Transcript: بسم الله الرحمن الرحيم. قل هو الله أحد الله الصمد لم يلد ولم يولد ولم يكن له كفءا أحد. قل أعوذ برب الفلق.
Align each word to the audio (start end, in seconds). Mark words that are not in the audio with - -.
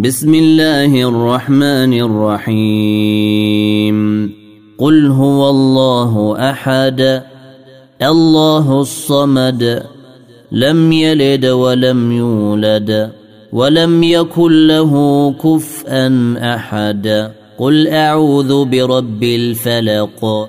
بسم 0.00 0.34
الله 0.34 1.08
الرحمن 1.08 1.92
الرحيم. 2.00 3.98
قل 4.78 5.06
هو 5.06 5.50
الله 5.50 6.36
أحد 6.50 7.22
الله 8.02 8.80
الصمد 8.80 9.82
لم 10.52 10.92
يلد 10.92 11.46
ولم 11.46 12.12
يولد 12.12 13.10
ولم 13.52 14.02
يكن 14.02 14.66
له 14.66 14.92
كفءا 15.44 16.34
أحد. 16.54 17.30
قل 17.58 17.88
أعوذ 17.88 18.64
برب 18.64 19.22
الفلق. 19.22 20.48